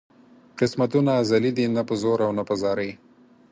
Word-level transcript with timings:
قسمتونه 0.59 1.11
ازلي 1.21 1.51
دي 1.57 1.65
نه 1.75 1.81
په 1.89 1.93
زور 2.01 2.19
او 2.25 2.31
نه 2.37 2.43
په 2.49 2.55
زارۍ. 2.61 2.91